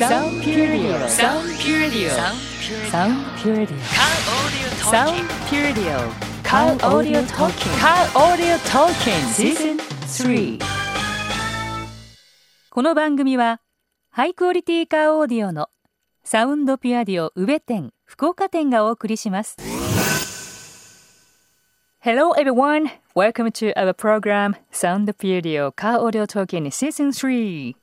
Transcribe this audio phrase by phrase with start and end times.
[0.00, 3.78] サウンドピュアディオサウンドピュアディオサウンドピュアディオ
[4.78, 5.14] サウンド
[5.50, 9.76] ピュアディオカーオーディオトーキングカーオーディオトーキングシーズン
[10.56, 10.60] 3
[12.70, 13.60] この番組は
[14.08, 15.68] ハイクオリティカーオーディオの
[16.24, 19.58] サウンドピュアディオ宇部店福岡店がお送りします。
[22.02, 22.88] Hello everyone!
[23.14, 27.76] Welcome to our program Sound Puredio Car Audio Talking Season 3!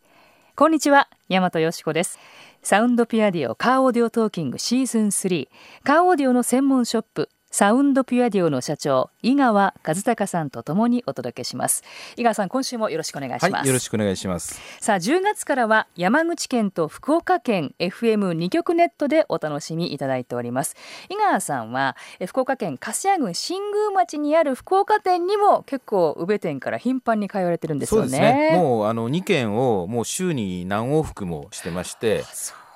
[0.55, 2.19] こんにちは、大和よしこです。
[2.63, 5.47] サウンドピアディオカーオーディオトーキングシーズン3
[5.83, 11.83] カーオーディオの専門ショップサウンドピュアディオの社長井川和孝さんとともにお届けします。
[12.15, 14.61] 井川さん今週もよろしくお願いします、はい、よろしくお願いします。
[14.79, 20.75] さあ10月からは山口県と福岡県 FM2 局ネットでお楽しみいただいております。
[21.09, 21.97] 井川さんは
[22.27, 28.07] 福岡県粕谷郡新宮町にある福岡店にも結構宇部店から頻繁に通われてるんですよね。
[28.07, 28.51] そうですね。
[28.55, 32.23] もうあの2軒をもう週に何往復もしてまして。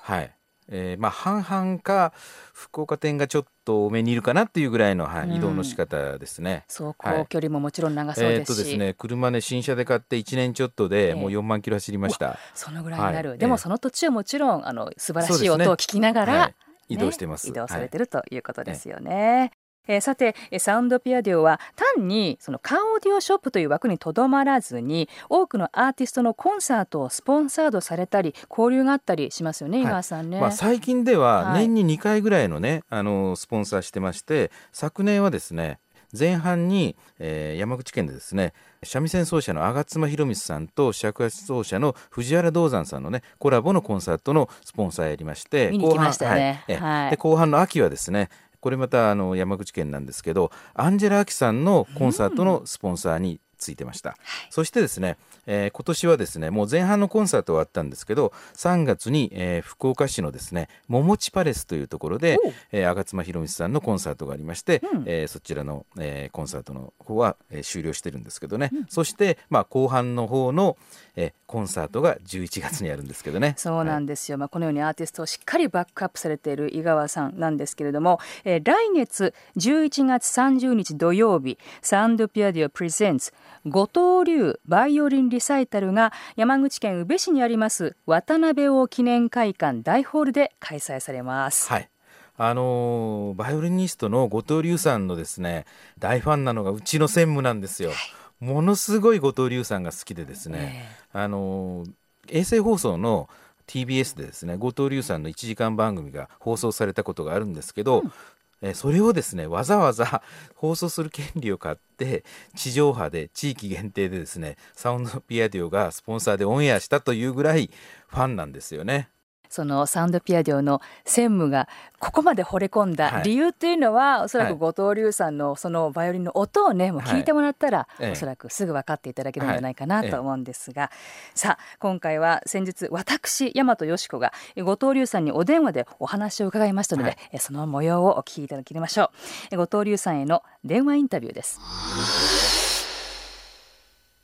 [0.02, 0.32] はい
[0.68, 2.12] えー、まあ半々か
[2.52, 6.64] 福岡店がちょっと多めにいるかなっていうぐらいの、はい、移動の仕方ですね。
[6.68, 12.38] 走行距離ももちろん長そうですし、えー、とですね、車ね新車で買って1年ちょっとでもう4万キロ走りました。
[12.54, 13.30] そのぐらいになる。
[13.30, 16.52] はい、でもその途中もちろんあの素晴らしい音を聞きながら、
[16.88, 19.51] 移動してます、移動されてるということですよね。
[19.88, 21.60] えー、さてサウンドピアディオは
[21.96, 35.78] 単にそのカーオーディオショップという枠にとどまらずに多くのアーティストのコンサートをスポンサードされたり交流があったりしますよね、井川さんね、まあ、最近では年に2回ぐらいのね、はい、あのスポンサーしてまして昨年はですね
[36.18, 38.52] 前半に、えー、山口県でですね
[38.84, 46.38] 三味線奏者の吾妻博光さんと尺八奏者の藤原道山さんのねコラボのコンサートのスポンサーやりまして後半、は
[46.68, 46.74] い。
[46.74, 48.28] はい、で後半の秋はですね
[48.62, 54.16] これまたあの山口県なんですけどアンジェラ・アキさんのコンサートのスポンサーについてました、うん、
[54.50, 62.38] そしてですね、えー、今年はですねもう前半のコンサートはあったんですけど3月に、えー、福岡市のですね桃地パレスというところで、
[62.70, 70.76] えー、吾妻博光さんのコンサートがありまして、うん、えー、そちらの、えー、コンサートの方は、えー、終了してるんですけどね、うん、そして、まあ、後半の方の、
[71.16, 73.54] えー、コンサートが11月にあるんですけどね。
[73.58, 83.32] そうなんですよ、はい、まあ、このようにアーティストをしっかりバックアップされている井川さんなんですけれども、えー、来月11月30日土曜日サウンドピアディオプレゼンツ
[83.66, 91.68] 後藤流バイオリンリサイタルが山口県宇部市にあります渡辺王記念会館大ホールで開催されます。
[91.68, 91.88] はい。
[92.36, 95.66] あのバイオリニストの後藤龍さんのですね
[95.98, 97.92] 大ファンなのがうちの専務なんですよ。
[98.42, 101.84] ものすごい後藤龍さんが好きでですね、えー、あの
[102.28, 103.28] 衛星放送の
[103.68, 108.12] TBS でですね後藤龍さんの1時間番組が放送されたことがあるんですけど、うん、
[108.60, 110.22] えそれをですねわざわざ
[110.56, 112.24] 放送する権利を買って
[112.56, 117.70] 地上波で地域限定でですねサウンドピアディオがスポンサーでオンエアしたというぐらい
[118.08, 119.08] ファンなんですよね。
[119.52, 121.68] そのサウンドピアディオの専務が
[121.98, 130.90] ここまで惚れ込んだ理由っていうのは、はい、おそらく後藤龍さんのそのバイオリンの音をねもう聞いてもらったら、はい、おそらくすぐ分かっていただけるんじゃないかなと思うんですが、はい、
[131.38, 139.10] さあ今回は先日私大和よしこが後藤龍さんにお電話でお話を伺いましたので、その模様をお聞きいただきましょ
[139.52, 139.56] う。
[139.56, 141.60] 後藤龍さんへの電話インタビューです。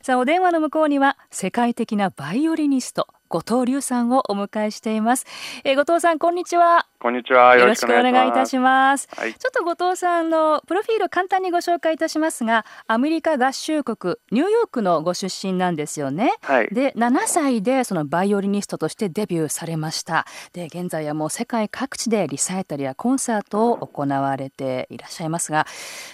[0.01, 5.25] さあお電話の向こうには世界的なバイオリニスト後藤隆さんをお迎えしています、
[5.63, 6.87] えー、後藤さんこんにちは。
[6.99, 7.55] こんにちは。
[7.55, 20.25] よろしくお願いいたします、はい、ちょっと後藤さんのプロフィールを簡単にご紹介いたしますがアメリカ合衆国ニューヨークのご出身なんですよね、はい、で7歳でそのバイオリニストとしてデビューされました。
[20.53, 25.67] で現在はもう世界各地でリサイタルやコンサートを行われていらっしゃいますが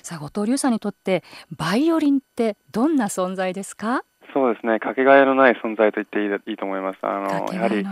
[0.03, 1.23] さあ後藤隆さんにとって
[1.55, 4.03] バイオリンってどんな存在ですか？
[4.33, 6.99] そうですね、かけがえのない存在と言っていいいいと思います。
[7.01, 7.85] あのやはり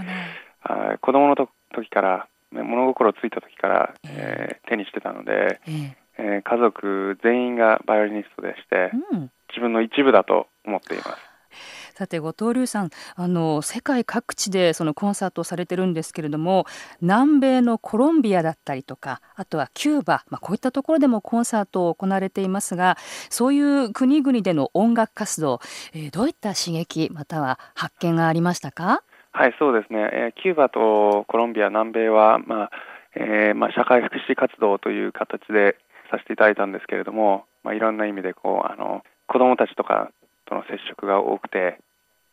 [0.64, 11.33] あ子供のと時から、物心ついた時から、えー、手にしてたので、えー、えー、家族全員がバイオリニストでして、うん、自分の一部だと思っています。
[11.94, 16.66] さて後藤龍さんあの世界各地でそのコンサートをされてるんですけれども
[17.02, 22.97] 南米のコロンビアだったりとかあとはキューバ、まあ、こういったところでもコンサートを行われていますが
[23.29, 25.59] そういう国々での音楽活動、
[25.94, 29.03] えー、どういった刺激または発見がありましたか？
[29.32, 32.72] はいそうですね、えー、キューバとコロンビア南米は、まあ
[33.16, 35.78] えーまあ、社会福祉活動という形で
[36.09, 40.12] させていただいたんですけれども、まあ、いろんな意味でこうあの子どもたちとか
[40.46, 41.79] との接触が多くて、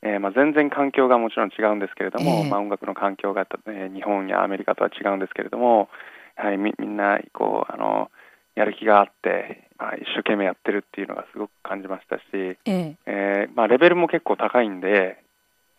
[0.03, 5.89] えーまあ、全然環境がもちろん違うんですけれども、えー、まあ、音楽の環境が、えー、日本やアメリカとは違うんですけれども、
[6.37, 8.11] はい、みみんなこうあの
[8.55, 15.23] やる気があって、まあ、一生懸命やってるっていうのがすごく感じましたし、えー、えー、まあ、レベルも結構高いんで、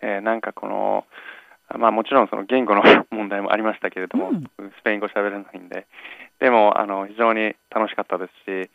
[0.01, 1.05] えー、なんかこの
[1.77, 4.43] まあ、もちろんその言語の問題もありましたけれども、うん、
[4.79, 5.87] スペイン語喋れないんで
[6.39, 8.69] でもあの非常に楽しかったですし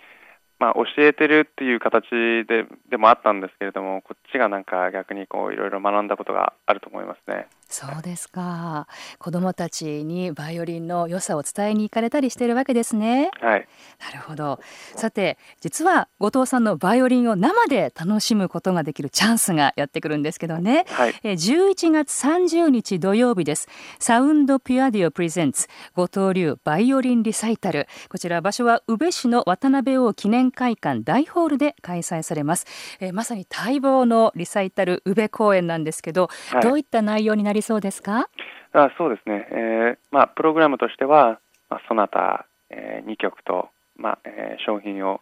[0.59, 2.09] まあ、教えてるっていう形
[2.49, 7.47] ででもあったんですけれどもこっちがなんか逆にこういろいろ学んだことがあると思いますね。
[7.69, 8.87] そうですか。
[9.19, 13.31] 子どもたちにバイオリンの良さを伝えに行かれたりしているわけですね。
[13.41, 13.69] はい、
[14.01, 14.61] なるほど。
[14.95, 23.69] さて実は後藤さんのバイオリンを生で楽しむことができるチャンスがやってくるんですけどね、はい、え11月30日土曜日です。
[23.99, 27.89] サウンドピュアディオプレゼンツ後藤流バイオリンリサイタル。
[28.09, 32.67] こちら場所は宇部市の渡辺王記念会館大ホールで開催されます、
[33.01, 38.29] えー、まさに待望のリサイタル宇部公演なんですけど、はい、どういった内容になりそうですか？
[38.73, 45.21] あそうですね、えーまあ、プログラムとしては、まあ、ソナタ、えー、2曲と、まあえー、商品を、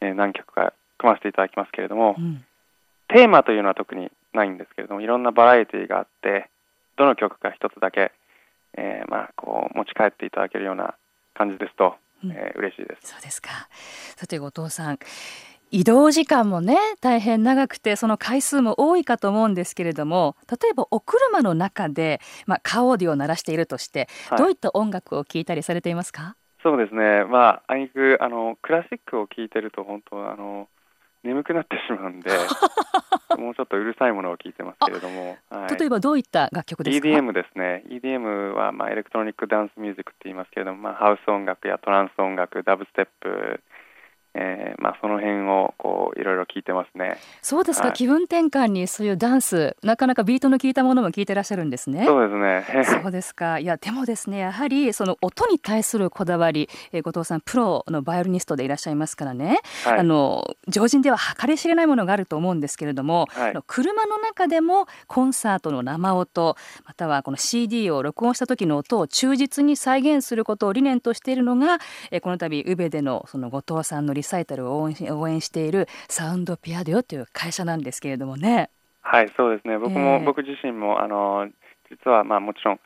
[0.00, 2.44] えー、何曲か組ませていただきますけれども、うん、
[3.08, 6.48] テーマというのは特にないんですけれどもいろんなバラエティーがあって
[6.96, 8.12] どの曲か一つだけ、
[8.76, 10.94] えーまあ、こう持ち帰っていただけるような
[11.34, 13.12] 感じですとえー、嬉しいです。
[13.12, 13.50] そうですか。
[14.16, 14.98] さて後藤さん、
[15.70, 26.36] 移動時間もね大変長くてその回数も多いかと思うんですけれども例えばお車の中で、まあ、カーオーディオを鳴らしているとして、はい、どういった音楽を聴いたりされていますか？
[26.62, 27.24] そうですね。
[27.24, 30.68] まああいくあのクラシックを聴いてると本当あの
[31.22, 32.30] 眠くなってしまうんで
[33.36, 37.84] もうちょっとうるさいものを聞いてますけれども、はい、例えばどういった楽曲ですか？EDM ですね。
[37.88, 43.60] EDM はまあエレクトロニックダンスミュージックって言いますけれども、まあ、ハウス音楽やトランス音楽ダブステップ
[44.40, 47.18] えーまあ、その辺をこういろいろ聞いてますね。
[47.42, 52.04] そうですか、はい、気分転換にそういうダンスなかなかビートの効いたものも聞いてらっしゃるんですね。
[52.04, 52.84] そうですね。
[53.02, 53.58] そうですか。
[53.58, 66.56] いやでもですねやはりその音に対するこだわり、えー、後藤さんプロのバイオリニストでいらっしゃいますからね、はい、あの常人では計り知れないものがあると思うんですけれども、はい、車の中でもコンサートの生音
[66.86, 71.78] またはこの CD を録音した時の音を忠実に再現することを理念としているのが、
[72.10, 78.70] えー、この度宇部でのその後藤さんのリサイタルを応援応援しているサウンドピアデオという会社なんですけれどもね。
[79.00, 79.78] はいそうですね。
[79.78, 81.48] 僕も、えー、僕自身もあの
[81.90, 82.80] 実はまあもちろん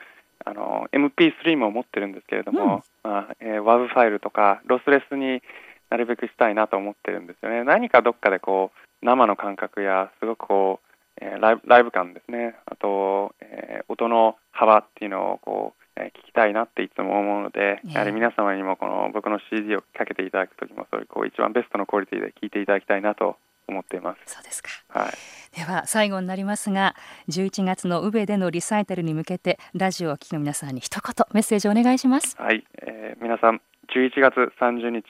[0.44, 5.42] あの MP3 も持ってるんですけれども、うん、まあえー、WAV ファイルとかロスレスに
[5.90, 7.64] なるべくしたいなと思ってるんですよね。
[7.64, 12.54] 何かどっかでこう生の感覚やすごくこう、えー、ライブライブ感ですね。
[12.66, 23.36] あと、えー、音の幅っていうのをこうえ聞きたいなっていつも思うので、やはり皆様にもこの僕の CD をかけていただくときもそういうこう一番ベストのクオリティで聞いていただきたいなと
[23.68, 24.34] 思っています。
[24.34, 24.70] そうですか。
[24.88, 25.12] はい。
[25.56, 26.94] では最後になりますが、
[27.28, 32.36] 11月の宇部でのリサイタルに向けてラジオを聴きの皆さんに一言メッセージをお願いします。
[32.38, 33.60] はい、えー、皆さん
[33.94, 35.02] 11月30日、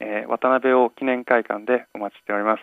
[0.00, 2.62] えー、渡辺王記念会館でお待ちしております。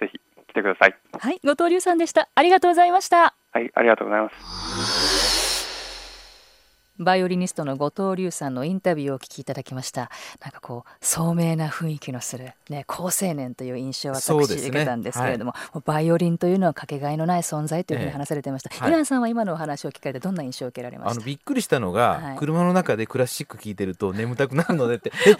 [0.00, 0.94] ぜひ来てください。
[1.18, 2.28] はい、後藤龍さんでした。
[2.34, 3.34] ありがとうございました。
[3.52, 5.07] はい、ありがとうございます。
[6.98, 10.10] バイオリニストの後藤龍さんのインタビューをお聞きいただきました。
[10.40, 21.12] なんかこう聡明な雰囲気のする、ね、好青年という印象を私受けたんですけれども、ねはい、バイオリンというのはかけがえのない存在というふうに話されていました、ええ、イランさんは今のお話を聞かれてどんな印象を受けられました？
[21.12, 25.12] あのびっくりしたのが、はい、車の中でクラシック聴いてると眠たくなるのでって。
[25.26, 25.36] ええ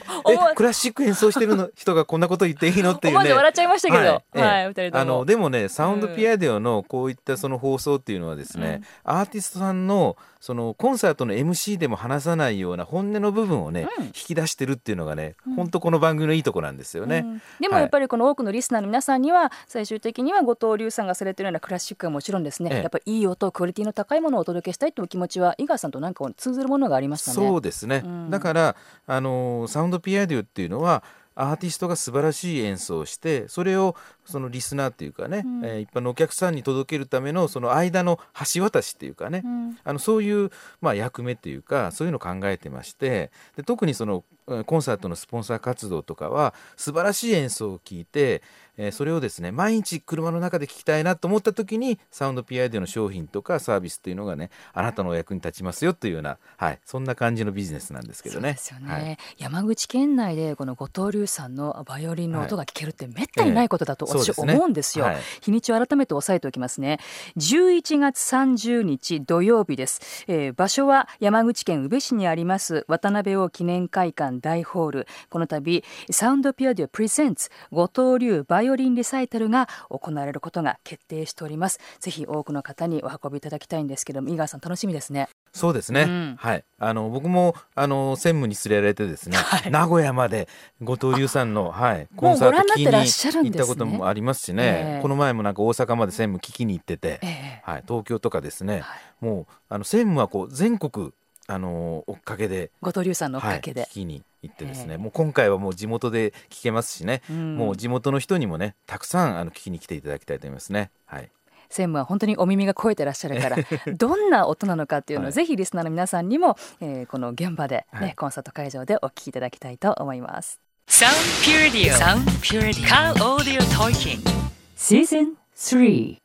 [0.55, 3.32] クラシック演奏してるの人がこんなこと言っていいのっていうね。
[3.32, 4.40] 笑っちゃいましたけど、はい。
[4.40, 27.34] はい、あのでもねサウンドピアデオのこういったその放送っていうのはですね、うん、アーティストさんのそのコンサートの MC でも話さないような本音の部分をね、うん、引き出してるっていうのがね、うん、本当この番組のいいとこなんですよね、うん、でもやっぱりこの多くのリスナーの皆さんには最終的には後藤龍さんがされてるようなクラシックはもちろんですね、ええ、やっぱりいい音クオリティの高いものをお届けしたいという気持ちは井川さんとなんか通ずるものがありましたね。
[27.34, 31.03] そうですね、だからあのサウンドピアデュっていうのは
[31.41, 38.19] アーティストが素晴らしい演奏をしてそれをそのリスナーっていうかね、うん、えー、一般のお客さんに届けるためのその間の
[38.55, 44.25] 橋渡しっていうかね、うん、あのそういう、まあ、役目っていうかそういうのを考えてましてで特にその
[44.67, 48.43] コンサートのスポンサー活動とかは素晴らしい演奏を聞いて、
[48.79, 58.53] えー、それをですね毎日車の中で聞きたいなと思った時にサウンド PI での商品とかサービスっていうのがねあなたのお役に立ちますよというような、はい、そんな感じのビジネスなんですけどね。
[58.53, 65.06] ですよね、はい、山口県内でこの後藤龍さんのバイオリンの音が聞けるってめったにないことだと私思うんですよ。
[65.06, 66.99] はい、日にちを改めて押さえておきますね。
[67.37, 70.25] 11月30日土曜日です。
[70.29, 81.81] えー、場所は山口県宇部市にあります渡辺王記念会館大ホールこの度サウンドピアディオプレゼンツ後藤流バイオリンリサイタルが行われることが決定しております。
[82.01, 85.29] ぜひ多くの方にお運びいただきたいんですけども井川さん楽しみですね。
[85.53, 86.65] そうですね、うん、はい。
[86.79, 90.48] あの僕もあの専務に連れられてですね、はい、名古屋まで
[90.81, 101.13] 後藤龍さんの、はい、コンサート聞きに行ったこともありますしね、えー、この前もなんか大阪まで専務聞きに行ってて、えー、はい、東京とかですね、はい、もうあの専務はこう全国
[101.48, 110.90] あの追っかけで後藤龍さんの追っかけで、はい、聞きに行ってですね、えー、もう今回はもう地元で聞けますしね、うん、もう地元の人にもねたくさんあの聞きに来ていただきたいと思いますね。
[111.06, 111.31] はい。
[111.70, 113.56] 専務は本当にお耳が肥えてらっしゃるから
[113.94, 120.60] どんな音なのかっていうのを、ぜひリスナーの皆さんにも、えー、この現場でね、はい、コンサート会場でお聞きいただきたいと思います。
[120.86, 121.13] サウンド
[121.44, 124.31] ピュアディオサウンドピュアディオカーオーディオトーキング
[124.74, 126.17] シーズン3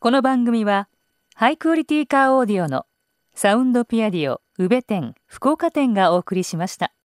[0.00, 0.88] この番組は
[1.36, 2.86] ハイクオリティカーオーディオの
[3.36, 6.92] サウンドピュアディオ宇部店福岡店がお送りしました。